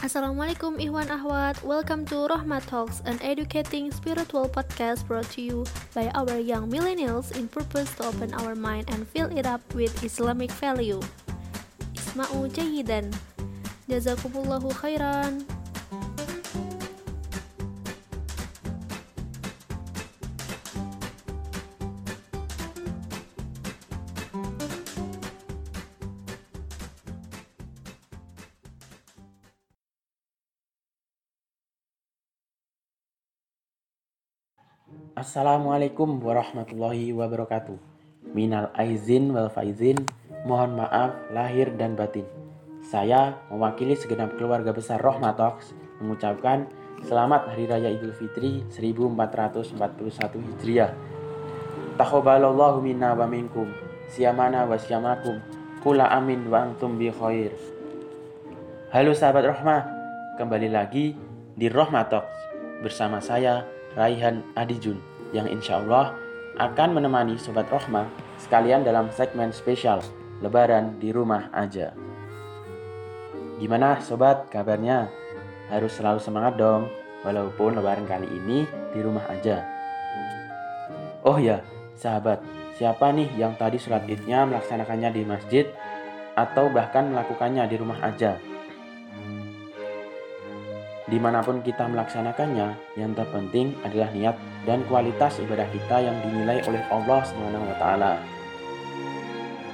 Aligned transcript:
Assalamualaikum 0.00 0.80
Ikhwan 0.80 1.12
Ahwat, 1.12 1.60
welcome 1.60 2.08
to 2.08 2.24
Rahmat 2.24 2.64
Talks, 2.64 3.04
an 3.04 3.20
educating 3.20 3.92
spiritual 3.92 4.48
podcast 4.48 5.04
brought 5.04 5.28
to 5.36 5.44
you 5.44 5.68
by 5.92 6.08
our 6.16 6.40
young 6.40 6.72
millennials 6.72 7.36
in 7.36 7.52
purpose 7.52 7.92
to 8.00 8.08
open 8.08 8.32
our 8.40 8.56
mind 8.56 8.88
and 8.88 9.04
fill 9.04 9.28
it 9.28 9.44
up 9.44 9.60
with 9.76 9.92
Islamic 10.00 10.48
value. 10.56 11.04
Isma'u 11.92 12.48
jayidan. 12.48 13.12
Jazakumullahu 13.92 14.72
khairan. 14.80 15.44
Assalamualaikum 35.14 36.18
warahmatullahi 36.18 37.14
wabarakatuh. 37.14 37.78
Minal 38.34 38.74
aizin 38.74 39.30
wal 39.30 39.46
faizin, 39.46 40.02
mohon 40.42 40.80
maaf 40.80 41.14
lahir 41.30 41.70
dan 41.78 41.94
batin. 41.94 42.26
Saya 42.82 43.38
mewakili 43.54 43.94
segenap 43.94 44.34
keluarga 44.34 44.74
besar 44.74 44.98
Rohmatox 44.98 45.76
mengucapkan 46.02 46.66
selamat 47.06 47.54
Hari 47.54 47.70
Raya 47.70 47.90
Idul 47.94 48.10
Fitri 48.18 48.66
1441 48.74 49.78
Hijriah. 50.58 50.90
Takhobalallahu 51.94 52.82
minna 52.82 53.14
wa 53.14 53.30
minkum, 53.30 53.70
siamana 54.10 54.66
wa 54.66 54.74
siamakum, 54.74 55.38
kula 55.86 56.10
amin 56.10 56.50
wa 56.50 56.66
antum 56.66 56.98
bi 56.98 57.14
khair. 57.14 57.54
Halo 58.90 59.14
sahabat 59.14 59.54
Rohmah, 59.54 59.82
kembali 60.34 60.66
lagi 60.66 61.14
di 61.54 61.66
Rohmatox 61.70 62.26
bersama 62.82 63.22
saya 63.22 63.78
Raihan 63.98 64.46
Adijun 64.54 64.98
yang 65.34 65.50
insya 65.50 65.82
Allah 65.82 66.14
akan 66.58 66.98
menemani 66.98 67.38
Sobat 67.38 67.66
Rohmah 67.70 68.06
sekalian 68.38 68.82
dalam 68.82 69.10
segmen 69.14 69.54
spesial 69.54 70.02
Lebaran 70.40 70.96
di 70.96 71.12
rumah 71.12 71.52
aja. 71.52 71.92
Gimana 73.60 74.00
Sobat 74.00 74.48
kabarnya? 74.48 75.12
Harus 75.68 75.94
selalu 75.94 76.18
semangat 76.18 76.56
dong, 76.56 76.88
walaupun 77.22 77.76
Lebaran 77.76 78.08
kali 78.08 78.26
ini 78.26 78.64
di 78.90 79.00
rumah 79.04 79.22
aja. 79.28 79.62
Oh 81.20 81.36
ya, 81.36 81.60
sahabat, 81.94 82.40
siapa 82.80 83.12
nih 83.12 83.28
yang 83.36 83.52
tadi 83.60 83.76
sholat 83.76 84.08
idnya 84.08 84.48
melaksanakannya 84.48 85.12
di 85.12 85.22
masjid 85.28 85.68
atau 86.32 86.72
bahkan 86.72 87.12
melakukannya 87.12 87.68
di 87.68 87.76
rumah 87.76 88.00
aja? 88.00 88.40
Di 91.10 91.18
mana 91.18 91.42
pun 91.42 91.58
kita 91.58 91.90
melaksanakannya, 91.90 92.94
yang 92.94 93.12
terpenting 93.18 93.74
adalah 93.82 94.14
niat 94.14 94.38
dan 94.62 94.86
kualitas 94.86 95.42
ibadah 95.42 95.66
kita 95.74 96.06
yang 96.06 96.14
dinilai 96.22 96.62
oleh 96.70 96.82
Allah 96.86 97.20
Subhanahu 97.26 97.66
wa 97.66 97.76
taala. 97.82 98.12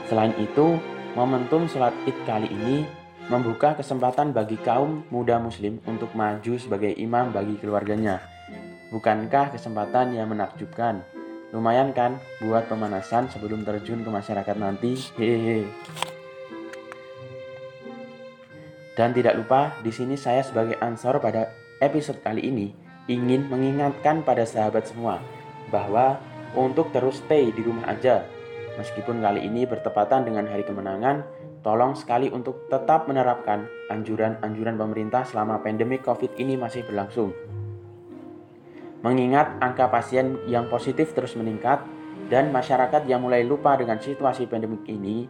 Selain 0.08 0.32
itu, 0.40 0.80
momentum 1.12 1.68
sholat 1.68 1.92
Id 2.08 2.16
kali 2.24 2.48
ini 2.48 2.88
membuka 3.28 3.76
kesempatan 3.76 4.32
bagi 4.32 4.56
kaum 4.64 5.04
muda 5.12 5.36
muslim 5.36 5.76
untuk 5.84 6.08
maju 6.16 6.56
sebagai 6.56 6.96
imam 6.96 7.36
bagi 7.36 7.60
keluarganya. 7.60 8.22
Bukankah 8.88 9.52
kesempatan 9.52 10.16
yang 10.16 10.32
menakjubkan? 10.32 11.04
Lumayan 11.52 11.92
kan 11.92 12.16
buat 12.40 12.64
pemanasan 12.70 13.28
sebelum 13.28 13.66
terjun 13.66 14.00
ke 14.00 14.10
masyarakat 14.10 14.56
nanti? 14.56 14.94
Hehehe. 15.20 15.68
Dan 18.96 19.12
tidak 19.12 19.36
lupa, 19.36 19.76
di 19.84 19.92
sini 19.92 20.16
saya 20.16 20.40
sebagai 20.40 20.80
ansor 20.80 21.20
pada 21.20 21.52
episode 21.84 22.16
kali 22.24 22.48
ini 22.48 22.72
ingin 23.12 23.44
mengingatkan 23.52 24.24
pada 24.24 24.48
sahabat 24.48 24.88
semua 24.88 25.20
bahwa 25.68 26.16
untuk 26.56 26.88
terus 26.96 27.20
stay 27.20 27.52
di 27.52 27.60
rumah 27.60 27.92
aja. 27.92 28.24
Meskipun 28.80 29.20
kali 29.20 29.44
ini 29.44 29.68
bertepatan 29.68 30.24
dengan 30.24 30.48
hari 30.48 30.64
kemenangan, 30.64 31.28
tolong 31.60 31.92
sekali 31.92 32.32
untuk 32.32 32.72
tetap 32.72 33.04
menerapkan 33.04 33.68
anjuran-anjuran 33.92 34.80
pemerintah 34.80 35.28
selama 35.28 35.60
pandemi 35.60 36.00
COVID 36.00 36.40
ini 36.40 36.56
masih 36.56 36.88
berlangsung. 36.88 37.36
Mengingat 39.04 39.60
angka 39.60 39.92
pasien 39.92 40.40
yang 40.48 40.72
positif 40.72 41.12
terus 41.12 41.36
meningkat 41.36 41.84
dan 42.32 42.48
masyarakat 42.48 43.04
yang 43.04 43.20
mulai 43.20 43.44
lupa 43.44 43.76
dengan 43.76 44.00
situasi 44.00 44.48
pandemik 44.48 44.88
ini, 44.88 45.28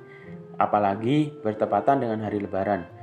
apalagi 0.54 1.34
bertepatan 1.42 1.98
dengan 1.98 2.22
hari 2.22 2.38
lebaran 2.38 2.95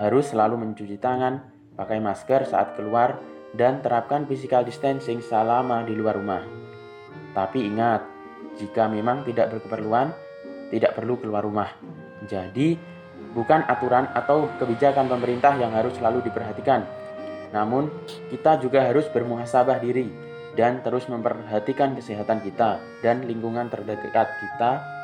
harus 0.00 0.32
selalu 0.32 0.64
mencuci 0.64 0.96
tangan, 0.96 1.44
pakai 1.76 2.00
masker 2.00 2.48
saat 2.48 2.72
keluar, 2.74 3.20
dan 3.52 3.84
terapkan 3.84 4.24
physical 4.24 4.64
distancing 4.64 5.20
selama 5.20 5.84
di 5.84 5.92
luar 5.92 6.16
rumah. 6.16 6.40
Tapi 7.36 7.68
ingat, 7.68 8.02
jika 8.56 8.88
memang 8.88 9.22
tidak 9.28 9.52
berkeperluan, 9.52 10.10
tidak 10.72 10.96
perlu 10.96 11.20
keluar 11.20 11.44
rumah. 11.44 11.68
Jadi, 12.24 12.80
bukan 13.36 13.68
aturan 13.68 14.08
atau 14.16 14.48
kebijakan 14.56 15.06
pemerintah 15.06 15.54
yang 15.60 15.70
harus 15.76 15.94
selalu 16.00 16.24
diperhatikan. 16.24 16.88
Namun, 17.52 17.92
kita 18.32 18.56
juga 18.62 18.86
harus 18.86 19.04
bermuhasabah 19.12 19.82
diri 19.82 20.08
dan 20.58 20.82
terus 20.82 21.06
memperhatikan 21.06 21.94
kesehatan 21.94 22.42
kita 22.42 22.82
dan 23.02 23.22
lingkungan 23.26 23.70
terdekat 23.70 24.26
kita 24.42 24.99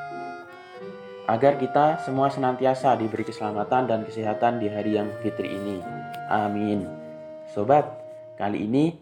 agar 1.27 1.59
kita 1.59 1.99
semua 2.07 2.31
senantiasa 2.31 2.95
diberi 2.95 3.27
keselamatan 3.27 3.91
dan 3.91 4.01
kesehatan 4.07 4.63
di 4.63 4.71
hari 4.71 4.95
yang 4.95 5.11
fitri 5.21 5.51
ini. 5.51 5.83
Amin. 6.31 6.87
Sobat, 7.51 7.87
kali 8.39 8.63
ini 8.63 8.95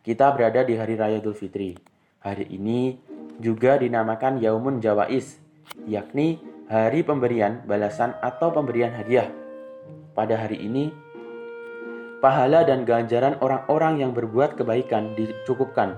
kita 0.00 0.32
berada 0.32 0.64
di 0.64 0.72
hari 0.72 0.96
raya 0.96 1.20
Idul 1.20 1.36
Fitri. 1.36 1.76
Hari 2.24 2.48
ini 2.48 2.96
juga 3.36 3.76
dinamakan 3.76 4.40
Yaumun 4.40 4.80
Jawais, 4.80 5.36
yakni 5.84 6.40
hari 6.66 7.04
pemberian 7.04 7.60
balasan 7.68 8.16
atau 8.24 8.48
pemberian 8.50 8.96
hadiah. 8.96 9.28
Pada 10.16 10.32
hari 10.40 10.64
ini, 10.64 10.88
pahala 12.24 12.64
dan 12.64 12.88
ganjaran 12.88 13.36
orang-orang 13.44 14.00
yang 14.00 14.16
berbuat 14.16 14.56
kebaikan 14.56 15.12
dicukupkan. 15.12 15.92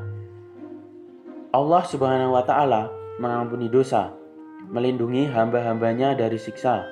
Allah 1.54 1.82
Subhanahu 1.86 2.34
wa 2.34 2.42
taala 2.42 2.90
mengampuni 3.22 3.70
dosa 3.70 4.18
melindungi 4.68 5.28
hamba-hambanya 5.28 6.12
dari 6.12 6.36
siksa. 6.36 6.84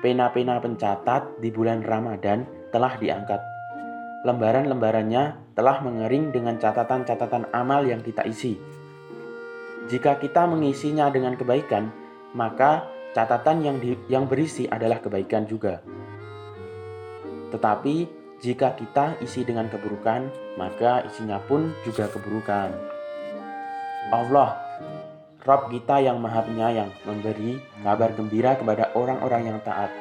Pena-pena 0.00 0.60
pencatat 0.60 1.40
di 1.40 1.48
bulan 1.52 1.84
Ramadan 1.84 2.44
telah 2.72 2.96
diangkat. 3.00 3.40
Lembaran-lembarannya 4.24 5.56
telah 5.56 5.80
mengering 5.84 6.32
dengan 6.32 6.56
catatan-catatan 6.56 7.52
amal 7.52 7.84
yang 7.84 8.00
kita 8.00 8.24
isi. 8.24 8.56
Jika 9.88 10.16
kita 10.16 10.48
mengisinya 10.48 11.12
dengan 11.12 11.36
kebaikan, 11.36 11.92
maka 12.32 12.88
catatan 13.12 13.60
yang 13.60 13.76
di, 13.80 13.96
yang 14.08 14.24
berisi 14.24 14.64
adalah 14.64 14.98
kebaikan 15.00 15.44
juga. 15.44 15.84
Tetapi 17.52 18.24
jika 18.40 18.74
kita 18.74 19.20
isi 19.20 19.44
dengan 19.44 19.68
keburukan, 19.68 20.28
maka 20.56 21.04
isinya 21.06 21.38
pun 21.38 21.70
juga 21.84 22.08
keburukan. 22.08 22.72
Allah 24.12 24.56
Rob 25.44 25.68
kita 25.68 26.00
yang 26.00 26.24
maha 26.24 26.40
penyayang 26.40 26.88
memberi 27.04 27.60
kabar 27.84 28.16
gembira 28.16 28.56
kepada 28.56 28.88
orang-orang 28.96 29.52
yang 29.52 29.58
taat. 29.60 29.92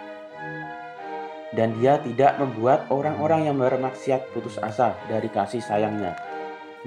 Dan 1.51 1.75
dia 1.83 1.99
tidak 1.99 2.39
membuat 2.39 2.87
orang-orang 2.87 3.51
yang 3.51 3.59
bermaksiat 3.59 4.31
putus 4.31 4.55
asa 4.63 4.95
dari 5.11 5.27
kasih 5.27 5.59
sayangnya. 5.59 6.15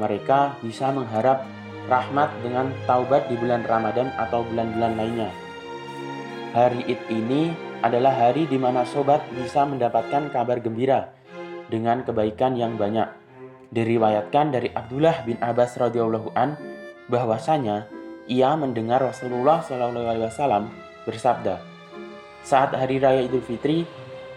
Mereka 0.01 0.65
bisa 0.65 0.89
mengharap 0.89 1.45
rahmat 1.85 2.33
dengan 2.41 2.73
taubat 2.89 3.29
di 3.29 3.37
bulan 3.37 3.61
Ramadan 3.69 4.09
atau 4.17 4.41
bulan-bulan 4.49 4.93
lainnya. 4.97 5.31
Hari 6.57 6.89
Id 6.89 7.01
ini 7.13 7.53
adalah 7.85 8.17
hari 8.17 8.49
di 8.49 8.57
mana 8.57 8.89
sobat 8.89 9.21
bisa 9.37 9.69
mendapatkan 9.69 10.33
kabar 10.33 10.65
gembira 10.65 11.13
dengan 11.69 12.01
kebaikan 12.09 12.57
yang 12.57 12.81
banyak. 12.81 13.07
Diriwayatkan 13.69 14.49
dari 14.49 14.73
Abdullah 14.73 15.29
bin 15.29 15.37
Abbas 15.45 15.77
radhiyallahu 15.77 16.33
an 16.33 16.57
bahwasanya 17.13 17.93
ia 18.27 18.55
mendengar 18.59 19.03
Rasulullah 19.03 19.63
Wasallam 19.63 20.71
bersabda, 21.07 21.63
saat 22.43 22.75
hari 22.75 22.99
raya 22.99 23.23
Idul 23.27 23.43
Fitri, 23.43 23.87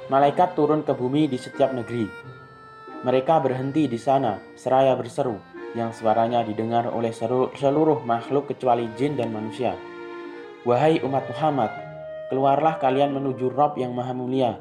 malaikat 0.09 0.57
turun 0.57 0.81
ke 0.81 0.93
bumi 0.93 1.29
di 1.29 1.37
setiap 1.37 1.73
negeri. 1.73 2.05
Mereka 3.05 3.41
berhenti 3.41 3.85
di 3.85 3.97
sana 3.97 4.41
seraya 4.57 4.97
berseru, 4.97 5.37
yang 5.77 5.93
suaranya 5.93 6.41
didengar 6.41 6.89
oleh 6.89 7.13
seluruh 7.13 8.01
makhluk 8.05 8.49
kecuali 8.49 8.89
jin 8.97 9.13
dan 9.17 9.29
manusia. 9.29 9.77
Wahai 10.65 10.99
umat 11.05 11.29
Muhammad, 11.29 11.71
keluarlah 12.33 12.81
kalian 12.81 13.13
menuju 13.13 13.53
Rob 13.53 13.77
yang 13.77 13.93
maha 13.93 14.13
mulia, 14.13 14.57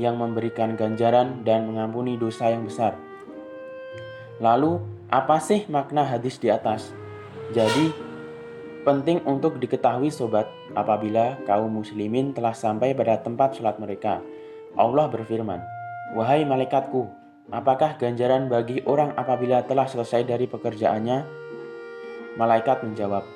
yang 0.00 0.16
memberikan 0.16 0.74
ganjaran 0.74 1.44
dan 1.44 1.68
mengampuni 1.68 2.16
dosa 2.16 2.50
yang 2.50 2.64
besar. 2.64 2.96
Lalu, 4.40 4.80
apa 5.12 5.38
sih 5.38 5.68
makna 5.68 6.04
hadis 6.04 6.40
di 6.40 6.48
atas? 6.48 6.90
Jadi, 7.52 8.07
Penting 8.88 9.20
untuk 9.28 9.60
diketahui 9.60 10.08
sobat, 10.08 10.48
apabila 10.72 11.36
kaum 11.44 11.68
muslimin 11.68 12.32
telah 12.32 12.56
sampai 12.56 12.96
pada 12.96 13.20
tempat 13.20 13.52
sholat 13.52 13.76
mereka. 13.76 14.24
Allah 14.80 15.12
berfirman, 15.12 15.60
Wahai 16.16 16.48
malaikatku, 16.48 17.04
apakah 17.52 18.00
ganjaran 18.00 18.48
bagi 18.48 18.80
orang 18.88 19.12
apabila 19.12 19.60
telah 19.68 19.84
selesai 19.84 20.24
dari 20.24 20.48
pekerjaannya? 20.48 21.20
Malaikat 22.40 22.80
menjawab, 22.80 23.28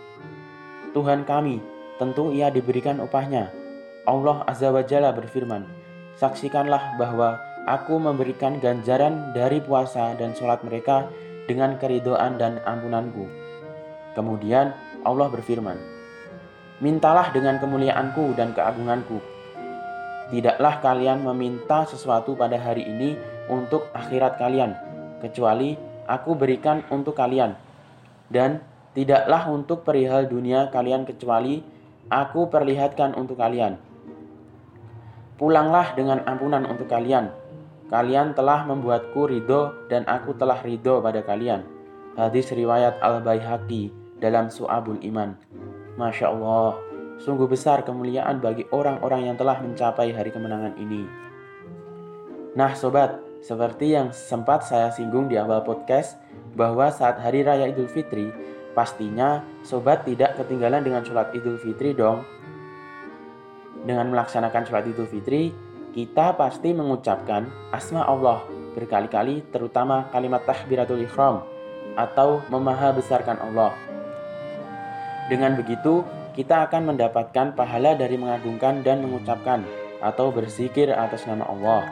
Tuhan 0.97 1.29
kami, 1.29 1.61
tentu 2.01 2.33
ia 2.33 2.49
diberikan 2.49 2.97
upahnya. 3.05 3.53
Allah 4.09 4.49
Azza 4.49 4.73
wa 4.73 4.81
Jalla 4.81 5.13
berfirman, 5.13 5.69
Saksikanlah 6.17 6.97
bahwa 6.97 7.37
aku 7.69 8.01
memberikan 8.01 8.57
ganjaran 8.57 9.37
dari 9.37 9.61
puasa 9.61 10.17
dan 10.17 10.33
sholat 10.33 10.65
mereka 10.65 11.13
dengan 11.45 11.77
keridoan 11.77 12.41
dan 12.41 12.57
ampunanku. 12.65 13.29
Kemudian 14.17 14.73
Allah 15.03 15.29
berfirman, 15.31 15.79
Mintalah 16.83 17.31
dengan 17.31 17.63
kemuliaanku 17.63 18.35
dan 18.35 18.51
keagunganku. 18.51 19.23
Tidaklah 20.35 20.83
kalian 20.83 21.23
meminta 21.23 21.87
sesuatu 21.87 22.35
pada 22.35 22.59
hari 22.59 22.83
ini 22.83 23.15
untuk 23.47 23.87
akhirat 23.95 24.35
kalian, 24.35 24.75
kecuali 25.23 25.79
aku 26.11 26.35
berikan 26.35 26.83
untuk 26.91 27.15
kalian. 27.15 27.55
Dan 28.27 28.59
tidaklah 28.99 29.47
untuk 29.47 29.87
perihal 29.87 30.27
dunia 30.27 30.75
kalian 30.75 31.07
kecuali 31.07 31.63
aku 32.11 32.51
perlihatkan 32.51 33.15
untuk 33.15 33.39
kalian. 33.39 33.79
Pulanglah 35.39 35.95
dengan 35.95 36.27
ampunan 36.27 36.67
untuk 36.67 36.91
kalian. 36.91 37.31
Kalian 37.87 38.35
telah 38.35 38.67
membuatku 38.67 39.31
ridho 39.31 39.87
dan 39.87 40.03
aku 40.11 40.35
telah 40.35 40.59
ridho 40.67 40.99
pada 40.99 41.23
kalian. 41.23 41.63
Hadis 42.19 42.51
riwayat 42.51 42.99
Al-Baihaqi 42.99 44.02
dalam 44.23 44.47
Su'abul 44.47 45.03
Iman. 45.03 45.35
Masya 45.99 46.31
Allah, 46.31 46.79
sungguh 47.19 47.51
besar 47.51 47.83
kemuliaan 47.83 48.39
bagi 48.39 48.65
orang-orang 48.71 49.27
yang 49.27 49.37
telah 49.37 49.59
mencapai 49.59 50.15
hari 50.15 50.31
kemenangan 50.31 50.79
ini. 50.79 51.05
Nah 52.55 52.73
sobat, 52.79 53.19
seperti 53.43 53.99
yang 53.99 54.15
sempat 54.15 54.63
saya 54.63 54.95
singgung 54.95 55.27
di 55.27 55.35
awal 55.35 55.67
podcast, 55.67 56.15
bahwa 56.55 56.89
saat 56.95 57.19
Hari 57.19 57.43
Raya 57.43 57.67
Idul 57.67 57.91
Fitri, 57.91 58.31
pastinya 58.77 59.43
sobat 59.67 60.07
tidak 60.07 60.39
ketinggalan 60.39 60.85
dengan 60.87 61.03
sholat 61.03 61.35
Idul 61.35 61.59
Fitri 61.59 61.93
dong. 61.97 62.23
Dengan 63.83 64.15
melaksanakan 64.15 64.63
sholat 64.69 64.85
Idul 64.87 65.11
Fitri, 65.11 65.51
kita 65.93 66.39
pasti 66.39 66.73
mengucapkan 66.73 67.51
asma 67.75 68.07
Allah 68.09 68.41
berkali-kali 68.73 69.45
terutama 69.53 70.09
kalimat 70.09 70.41
tahbiratul 70.49 71.05
ikhram 71.05 71.45
atau 71.93 72.41
memaha 72.49 72.89
besarkan 72.97 73.37
Allah 73.37 73.77
dengan 75.31 75.55
begitu, 75.55 76.03
kita 76.33 76.67
akan 76.67 76.95
mendapatkan 76.95 77.55
pahala 77.55 77.95
dari 77.95 78.17
mengagungkan 78.19 78.81
dan 78.83 79.05
mengucapkan 79.05 79.63
atau 80.03 80.35
berzikir 80.35 80.91
atas 80.91 81.29
nama 81.29 81.47
Allah. 81.47 81.85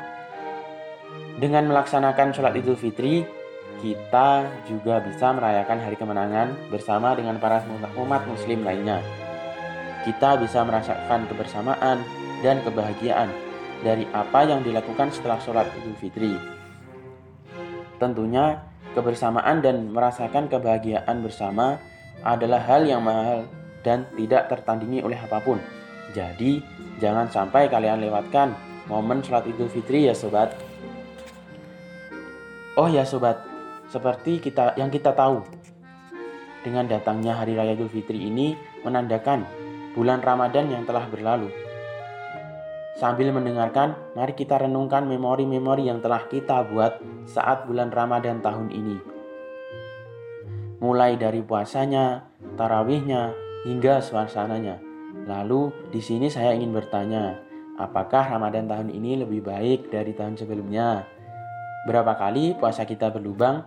Dengan 1.39 1.71
melaksanakan 1.71 2.35
sholat 2.35 2.59
idul 2.59 2.75
fitri, 2.75 3.23
kita 3.81 4.45
juga 4.67 5.01
bisa 5.01 5.31
merayakan 5.33 5.79
hari 5.81 5.97
kemenangan 5.97 6.53
bersama 6.69 7.15
dengan 7.15 7.39
para 7.39 7.63
umat 7.97 8.27
muslim 8.27 8.67
lainnya. 8.67 9.01
Kita 10.05 10.41
bisa 10.41 10.65
merasakan 10.67 11.29
kebersamaan 11.31 12.03
dan 12.41 12.61
kebahagiaan 12.67 13.31
dari 13.81 14.05
apa 14.13 14.45
yang 14.45 14.61
dilakukan 14.61 15.13
setelah 15.15 15.39
sholat 15.41 15.69
idul 15.81 15.97
fitri. 15.97 16.35
Tentunya, 18.01 18.65
kebersamaan 18.97 19.63
dan 19.63 19.93
merasakan 19.93 20.49
kebahagiaan 20.51 21.21
bersama 21.23 21.79
adalah 22.25 22.61
hal 22.65 22.85
yang 22.85 23.01
mahal 23.01 23.49
dan 23.81 24.05
tidak 24.17 24.53
tertandingi 24.53 25.01
oleh 25.01 25.17
apa 25.17 25.41
pun. 25.41 25.57
Jadi, 26.13 26.61
jangan 26.99 27.31
sampai 27.31 27.71
kalian 27.71 28.03
lewatkan 28.03 28.53
momen 28.91 29.23
sholat 29.25 29.47
idul 29.47 29.71
fitri 29.71 30.11
ya 30.11 30.15
sobat. 30.15 30.53
Oh 32.77 32.91
ya 32.91 33.07
sobat, 33.07 33.41
seperti 33.89 34.43
kita 34.43 34.75
yang 34.77 34.91
kita 34.91 35.15
tahu, 35.15 35.43
dengan 36.61 36.91
datangnya 36.91 37.39
hari 37.39 37.57
raya 37.57 37.73
idul 37.73 37.89
fitri 37.89 38.21
ini 38.21 38.59
menandakan 38.85 39.47
bulan 39.97 40.21
Ramadan 40.21 40.69
yang 40.69 40.85
telah 40.85 41.07
berlalu. 41.09 41.49
Sambil 43.01 43.33
mendengarkan, 43.33 43.97
mari 44.13 44.37
kita 44.37 44.61
renungkan 44.61 45.09
memori-memori 45.09 45.89
yang 45.89 46.05
telah 46.05 46.29
kita 46.29 46.69
buat 46.69 47.01
saat 47.25 47.65
bulan 47.65 47.89
Ramadan 47.89 48.45
tahun 48.45 48.69
ini 48.69 49.20
mulai 50.81 51.21
dari 51.21 51.45
puasanya, 51.45 52.25
tarawihnya, 52.57 53.37
hingga 53.69 54.01
suasananya. 54.01 54.81
Lalu 55.29 55.93
di 55.93 56.01
sini 56.01 56.33
saya 56.33 56.57
ingin 56.57 56.73
bertanya, 56.73 57.37
apakah 57.77 58.33
Ramadan 58.33 58.65
tahun 58.65 58.89
ini 58.89 59.21
lebih 59.21 59.45
baik 59.45 59.93
dari 59.93 60.17
tahun 60.17 60.41
sebelumnya? 60.41 61.05
Berapa 61.85 62.17
kali 62.17 62.57
puasa 62.57 62.89
kita 62.89 63.13
berlubang? 63.13 63.65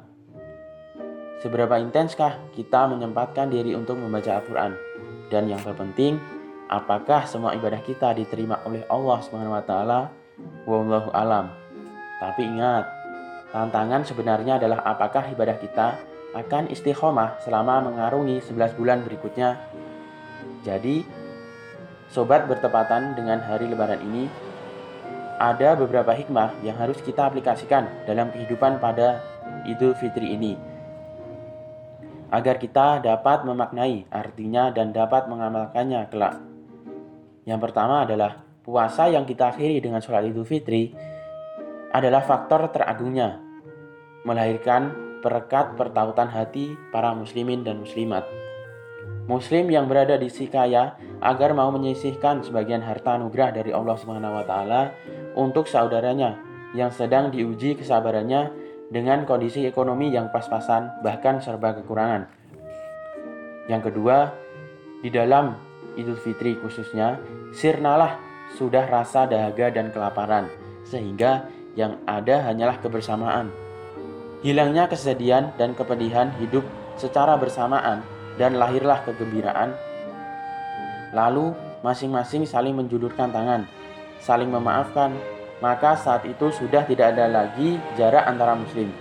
Seberapa 1.42 1.77
intenskah 1.77 2.39
kita 2.57 2.89
menyempatkan 2.89 3.51
diri 3.51 3.77
untuk 3.77 4.01
membaca 4.01 4.42
Al-Quran? 4.42 4.74
Dan 5.30 5.50
yang 5.50 5.62
terpenting, 5.62 6.18
apakah 6.69 7.30
semua 7.30 7.54
ibadah 7.54 7.81
kita 7.83 8.15
diterima 8.18 8.62
oleh 8.65 8.81
Allah 8.89 9.19
SWT? 9.21 9.74
Wallahu 10.65 11.10
alam. 11.12 11.51
Tapi 12.18 12.48
ingat, 12.48 12.88
tantangan 13.51 14.07
sebenarnya 14.07 14.56
adalah 14.56 14.81
apakah 14.88 15.27
ibadah 15.30 15.57
kita 15.60 16.12
akan 16.33 16.74
istiqomah 16.74 17.41
selama 17.45 17.85
mengarungi 17.85 18.41
11 18.41 18.74
bulan 18.77 19.06
berikutnya. 19.06 19.62
Jadi, 20.65 21.06
sobat 22.09 22.50
bertepatan 22.50 23.13
dengan 23.13 23.41
hari 23.45 23.69
lebaran 23.69 24.01
ini, 24.01 24.25
ada 25.38 25.77
beberapa 25.77 26.13
hikmah 26.13 26.62
yang 26.65 26.77
harus 26.77 26.97
kita 27.01 27.30
aplikasikan 27.30 27.89
dalam 28.09 28.33
kehidupan 28.33 28.81
pada 28.81 29.21
Idul 29.69 29.94
Fitri 29.97 30.33
ini. 30.33 30.57
Agar 32.33 32.57
kita 32.57 32.97
dapat 33.03 33.45
memaknai 33.45 34.09
artinya 34.09 34.74
dan 34.74 34.89
dapat 34.89 35.29
mengamalkannya 35.29 36.09
kelak. 36.09 36.41
Yang 37.45 37.59
pertama 37.69 38.07
adalah 38.07 38.41
puasa 38.63 39.12
yang 39.12 39.27
kita 39.27 39.53
akhiri 39.53 39.83
dengan 39.83 40.01
sholat 40.01 40.25
Idul 40.25 40.47
Fitri 40.47 40.95
adalah 41.94 42.25
faktor 42.25 42.74
teragungnya, 42.74 43.38
melahirkan 44.25 45.02
perekat 45.23 45.79
pertautan 45.79 46.27
hati 46.27 46.75
para 46.91 47.15
muslimin 47.15 47.63
dan 47.63 47.79
muslimat. 47.79 48.27
Muslim 49.23 49.71
yang 49.71 49.87
berada 49.87 50.19
di 50.19 50.27
Sikaya 50.27 50.99
agar 51.23 51.55
mau 51.55 51.71
menyisihkan 51.71 52.43
sebagian 52.43 52.83
harta 52.83 53.15
anugerah 53.15 53.55
dari 53.55 53.71
Allah 53.71 53.95
taala 54.43 54.91
untuk 55.39 55.71
saudaranya 55.71 56.35
yang 56.75 56.91
sedang 56.91 57.31
diuji 57.31 57.79
kesabarannya 57.79 58.51
dengan 58.91 59.24
kondisi 59.24 59.63
ekonomi 59.63 60.12
yang 60.12 60.27
pas-pasan 60.27 61.00
bahkan 61.00 61.39
serba 61.39 61.71
kekurangan. 61.79 62.27
Yang 63.71 63.81
kedua, 63.89 64.36
di 65.00 65.07
dalam 65.07 65.55
Idul 65.95 66.19
Fitri 66.19 66.59
khususnya, 66.59 67.15
sirnalah 67.55 68.19
sudah 68.59 68.83
rasa 68.91 69.24
dahaga 69.24 69.71
dan 69.71 69.88
kelaparan 69.95 70.51
sehingga 70.83 71.48
yang 71.79 71.95
ada 72.03 72.43
hanyalah 72.43 72.77
kebersamaan 72.83 73.62
Hilangnya 74.43 74.91
kesedihan 74.91 75.55
dan 75.55 75.71
kepedihan 75.71 76.27
hidup 76.35 76.67
secara 77.00 77.39
bersamaan 77.39 78.03
dan 78.35 78.59
lahirlah 78.59 79.00
kegembiraan. 79.07 79.71
Lalu 81.15 81.55
masing-masing 81.79 82.43
saling 82.43 82.75
menjulurkan 82.75 83.31
tangan, 83.31 83.63
saling 84.19 84.51
memaafkan, 84.51 85.15
maka 85.63 85.95
saat 85.95 86.27
itu 86.27 86.51
sudah 86.51 86.83
tidak 86.83 87.15
ada 87.15 87.31
lagi 87.31 87.79
jarak 87.95 88.27
antara 88.27 88.59
muslim. 88.59 88.91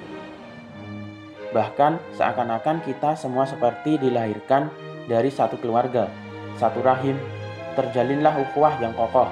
Bahkan 1.50 1.98
seakan-akan 2.14 2.86
kita 2.86 3.18
semua 3.18 3.42
seperti 3.42 3.98
dilahirkan 3.98 4.70
dari 5.10 5.26
satu 5.26 5.58
keluarga, 5.58 6.06
satu 6.54 6.86
rahim, 6.86 7.18
terjalinlah 7.74 8.38
ukhuwah 8.46 8.78
yang 8.78 8.94
kokoh. 8.94 9.26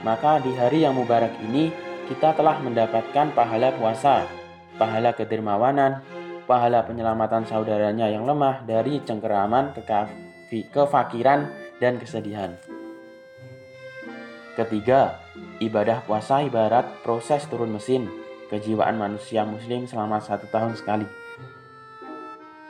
Maka 0.00 0.40
di 0.40 0.56
hari 0.56 0.88
yang 0.88 0.96
mubarak 0.96 1.36
ini 1.44 1.68
kita 2.08 2.32
telah 2.32 2.56
mendapatkan 2.64 3.28
pahala 3.36 3.76
puasa 3.76 4.39
pahala 4.80 5.12
kedermawanan, 5.12 6.00
pahala 6.48 6.88
penyelamatan 6.88 7.44
saudaranya 7.44 8.08
yang 8.08 8.24
lemah 8.24 8.64
dari 8.64 9.04
cengkeraman, 9.04 9.76
kefakiran, 10.48 11.52
dan 11.76 12.00
kesedihan. 12.00 12.56
Ketiga, 14.56 15.20
ibadah 15.60 16.00
puasa 16.08 16.40
ibarat 16.40 17.04
proses 17.04 17.44
turun 17.52 17.76
mesin 17.76 18.08
kejiwaan 18.50 18.98
manusia 18.98 19.46
muslim 19.46 19.86
selama 19.86 20.18
satu 20.18 20.50
tahun 20.50 20.74
sekali. 20.74 21.06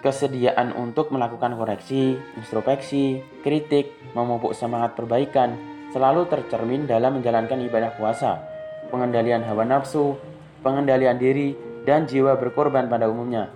Kesediaan 0.05 0.77
untuk 0.77 1.13
melakukan 1.13 1.57
koreksi, 1.57 2.17
introspeksi, 2.37 3.21
kritik, 3.45 3.93
memupuk 4.13 4.53
semangat 4.57 4.97
perbaikan 4.97 5.57
selalu 5.93 6.29
tercermin 6.29 6.89
dalam 6.89 7.21
menjalankan 7.21 7.61
ibadah 7.65 7.93
puasa, 7.97 8.41
pengendalian 8.89 9.45
hawa 9.45 9.65
nafsu, 9.65 10.17
pengendalian 10.65 11.21
diri, 11.21 11.53
dan 11.89 12.05
jiwa 12.05 12.37
berkorban 12.37 12.89
pada 12.89 13.09
umumnya. 13.09 13.49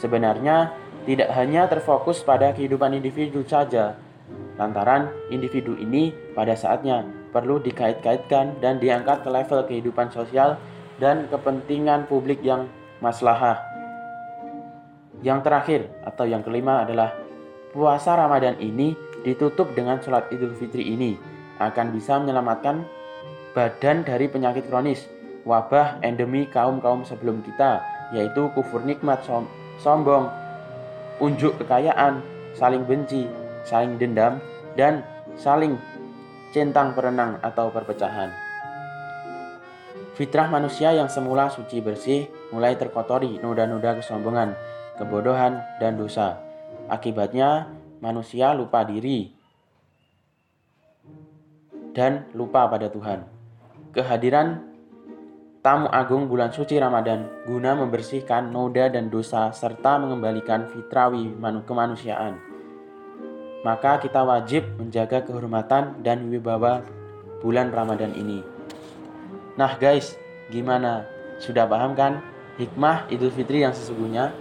Sebenarnya, 0.00 0.72
tidak 1.08 1.32
hanya 1.32 1.64
terfokus 1.68 2.20
pada 2.20 2.52
kehidupan 2.52 2.92
individu 2.92 3.40
saja, 3.44 3.96
lantaran 4.60 5.08
individu 5.32 5.72
ini 5.80 6.12
pada 6.36 6.52
saatnya 6.52 7.08
perlu 7.32 7.62
dikait-kaitkan 7.62 8.58
dan 8.60 8.76
diangkat 8.82 9.24
ke 9.24 9.30
level 9.32 9.60
kehidupan 9.64 10.12
sosial 10.12 10.60
dan 11.00 11.30
kepentingan 11.32 12.04
publik 12.10 12.44
yang 12.44 12.68
maslahah. 13.00 13.56
Yang 15.24 15.40
terakhir 15.44 15.80
atau 16.04 16.24
yang 16.28 16.44
kelima 16.44 16.84
adalah 16.84 17.16
puasa 17.72 18.16
Ramadan 18.16 18.60
ini 18.60 18.92
ditutup 19.24 19.72
dengan 19.76 20.00
sholat 20.00 20.28
Idul 20.32 20.56
Fitri 20.56 20.92
ini 20.92 21.16
akan 21.60 21.92
bisa 21.92 22.16
menyelamatkan 22.16 22.84
badan 23.52 24.04
dari 24.04 24.26
penyakit 24.28 24.68
kronis, 24.68 25.04
wabah 25.50 25.98
endemi 26.06 26.46
kaum-kaum 26.46 27.02
sebelum 27.02 27.42
kita, 27.42 27.82
yaitu 28.14 28.46
kufur 28.54 28.86
nikmat, 28.86 29.18
som 29.26 29.50
sombong, 29.82 30.30
unjuk 31.18 31.58
kekayaan, 31.58 32.22
saling 32.54 32.86
benci, 32.86 33.26
saling 33.66 33.98
dendam, 33.98 34.38
dan 34.78 35.02
saling 35.34 35.74
centang 36.54 36.94
perenang 36.94 37.42
atau 37.42 37.74
perpecahan. 37.74 38.30
Fitrah 40.14 40.46
manusia 40.46 40.94
yang 40.94 41.10
semula 41.10 41.50
suci 41.50 41.82
bersih 41.82 42.30
mulai 42.54 42.78
terkotori 42.78 43.40
noda-noda 43.42 43.98
kesombongan, 43.98 44.54
kebodohan, 45.00 45.64
dan 45.80 45.96
dosa. 45.96 46.38
Akibatnya, 46.86 47.72
manusia 48.04 48.52
lupa 48.52 48.84
diri 48.84 49.32
dan 51.96 52.28
lupa 52.36 52.68
pada 52.68 52.92
Tuhan. 52.92 53.24
Kehadiran 53.90 54.69
tamu 55.60 55.92
agung 55.92 56.24
bulan 56.24 56.48
suci 56.48 56.80
Ramadan 56.80 57.44
guna 57.44 57.76
membersihkan 57.76 58.48
noda 58.48 58.88
dan 58.88 59.12
dosa 59.12 59.52
serta 59.52 60.00
mengembalikan 60.00 60.64
fitrawi 60.72 61.36
kemanusiaan. 61.68 62.40
Maka 63.60 64.00
kita 64.00 64.24
wajib 64.24 64.64
menjaga 64.80 65.20
kehormatan 65.20 66.00
dan 66.00 66.32
wibawa 66.32 66.80
bulan 67.44 67.68
Ramadan 67.68 68.16
ini. 68.16 68.40
Nah 69.60 69.76
guys, 69.76 70.16
gimana? 70.48 71.04
Sudah 71.36 71.68
paham 71.68 71.92
kan 71.92 72.24
hikmah 72.56 73.12
Idul 73.12 73.28
Fitri 73.28 73.60
yang 73.60 73.76
sesungguhnya? 73.76 74.32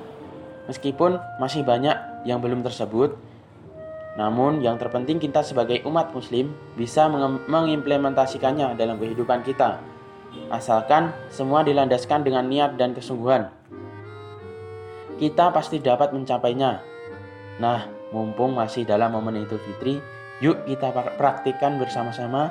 Meskipun 0.71 1.19
masih 1.43 1.67
banyak 1.67 2.23
yang 2.23 2.39
belum 2.39 2.63
tersebut, 2.63 3.19
namun 4.15 4.63
yang 4.63 4.79
terpenting 4.79 5.19
kita 5.19 5.43
sebagai 5.43 5.83
umat 5.83 6.15
muslim 6.15 6.55
bisa 6.79 7.11
mengimplementasikannya 7.51 8.79
dalam 8.79 8.95
kehidupan 8.95 9.43
kita. 9.43 9.88
Asalkan 10.49 11.13
semua 11.29 11.61
dilandaskan 11.61 12.25
dengan 12.25 12.45
niat 12.49 12.77
dan 12.77 12.97
kesungguhan. 12.97 13.49
Kita 15.19 15.51
pasti 15.51 15.77
dapat 15.83 16.15
mencapainya. 16.15 16.81
Nah, 17.59 17.85
mumpung 18.15 18.55
masih 18.55 18.87
dalam 18.87 19.13
momen 19.13 19.43
Idul 19.43 19.59
Fitri, 19.61 19.99
yuk 20.39 20.63
kita 20.63 20.89
praktikkan 21.19 21.75
bersama-sama 21.75 22.49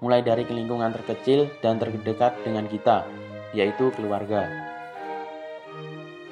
mulai 0.00 0.24
dari 0.24 0.48
lingkungan 0.48 0.90
terkecil 0.96 1.52
dan 1.60 1.76
terdekat 1.76 2.34
dengan 2.42 2.64
kita, 2.66 3.04
yaitu 3.52 3.92
keluarga. 3.94 4.48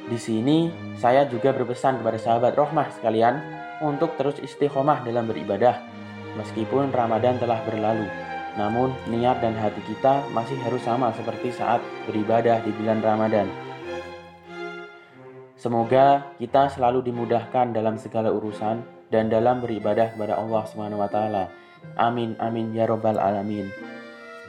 Di 0.09 0.17
sini, 0.17 0.73
saya 0.97 1.29
juga 1.29 1.53
berpesan 1.53 2.01
kepada 2.01 2.17
sahabat 2.17 2.57
rohmah 2.57 2.89
sekalian 2.97 3.45
untuk 3.85 4.17
terus 4.17 4.41
istiqomah 4.41 5.05
dalam 5.05 5.29
beribadah, 5.29 5.85
meskipun 6.41 6.89
Ramadan 6.89 7.37
telah 7.37 7.61
berlalu. 7.69 8.28
Namun, 8.59 8.91
niat 9.07 9.39
dan 9.39 9.55
hati 9.55 9.79
kita 9.87 10.27
masih 10.35 10.59
harus 10.67 10.83
sama 10.83 11.15
seperti 11.15 11.55
saat 11.55 11.79
beribadah 12.11 12.59
di 12.67 12.75
bulan 12.75 12.99
Ramadan. 12.99 13.47
Semoga 15.55 16.35
kita 16.39 16.71
selalu 16.71 17.07
dimudahkan 17.07 17.71
dalam 17.71 17.99
segala 17.99 18.35
urusan 18.35 18.83
dan 19.11 19.31
dalam 19.31 19.63
beribadah 19.63 20.15
kepada 20.15 20.39
Allah 20.39 20.63
Subhanahu 20.71 21.03
wa 21.03 21.11
taala 21.11 21.51
Amin 21.99 22.39
amin 22.39 22.75
ya 22.75 22.87
robbal 22.87 23.19
alamin. 23.19 23.71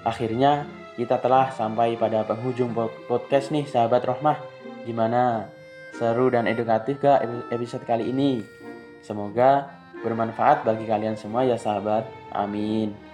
Akhirnya 0.06 0.70
kita 0.98 1.18
telah 1.18 1.50
sampai 1.54 1.98
pada 1.98 2.26
penghujung 2.26 2.74
podcast 3.08 3.50
nih 3.50 3.66
sahabat 3.66 4.06
rohmah. 4.06 4.38
Gimana? 4.86 5.50
Seru 5.98 6.30
dan 6.30 6.46
edukatif 6.46 7.02
gak 7.02 7.26
episode 7.50 7.84
kali 7.84 8.14
ini? 8.14 8.46
Semoga 9.02 9.68
bermanfaat 10.06 10.64
bagi 10.64 10.86
kalian 10.86 11.18
semua 11.18 11.44
ya 11.44 11.58
sahabat. 11.58 12.06
Amin. 12.32 13.09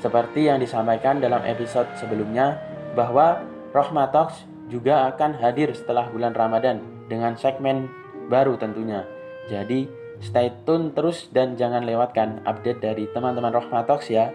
Seperti 0.00 0.48
yang 0.48 0.58
disampaikan 0.58 1.20
dalam 1.20 1.44
episode 1.44 1.88
sebelumnya 2.00 2.56
bahwa 2.96 3.44
Rohmah 3.76 4.08
Talks 4.10 4.48
juga 4.72 5.06
akan 5.12 5.36
hadir 5.38 5.76
setelah 5.76 6.08
bulan 6.08 6.32
Ramadan 6.32 6.80
dengan 7.06 7.36
segmen 7.36 7.86
baru 8.32 8.56
tentunya. 8.56 9.04
Jadi 9.52 10.00
Stay 10.20 10.52
tune 10.68 10.92
terus 10.92 11.32
dan 11.32 11.56
jangan 11.56 11.88
lewatkan 11.88 12.44
update 12.44 12.84
dari 12.84 13.08
teman-teman 13.08 13.56
Rohmatox 13.56 14.12
ya. 14.12 14.28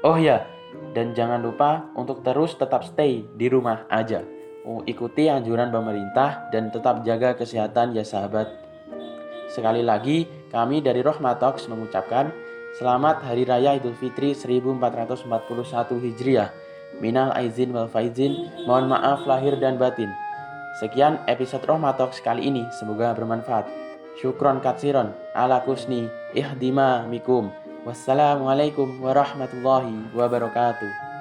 Oh 0.00 0.16
ya, 0.16 0.48
dan 0.96 1.12
jangan 1.12 1.44
lupa 1.44 1.92
untuk 1.92 2.24
terus 2.24 2.56
tetap 2.56 2.80
stay 2.88 3.20
di 3.36 3.52
rumah 3.52 3.84
aja. 3.92 4.24
Ikuti 4.88 5.28
anjuran 5.28 5.68
pemerintah 5.68 6.48
dan 6.48 6.72
tetap 6.72 7.04
jaga 7.04 7.36
kesehatan 7.36 7.92
ya 7.92 8.00
sahabat. 8.00 8.48
Sekali 9.52 9.84
lagi, 9.84 10.24
kami 10.48 10.80
dari 10.80 11.04
Rohmatox 11.04 11.68
mengucapkan 11.68 12.32
Selamat 12.72 13.20
Hari 13.20 13.44
Raya 13.44 13.76
Idul 13.76 13.92
Fitri 14.00 14.32
1441 14.32 15.28
Hijriah. 15.92 16.48
Minal 17.04 17.28
aizin 17.36 17.68
wal 17.68 17.84
faizin, 17.84 18.48
mohon 18.64 18.88
maaf 18.88 19.28
lahir 19.28 19.60
dan 19.60 19.76
batin. 19.76 20.08
Sekian 20.80 21.20
episode 21.28 21.68
Rohmatox 21.68 22.24
kali 22.24 22.48
ini, 22.48 22.64
semoga 22.72 23.12
bermanfaat. 23.12 23.68
Syukron 24.16 24.64
katsiron 24.64 25.12
ala 25.36 25.60
kusni 25.60 26.08
ihdima 26.32 27.04
mikum. 27.12 27.52
Wassalamualaikum 27.84 29.04
warahmatullahi 29.04 30.08
wabarakatuh. 30.16 31.11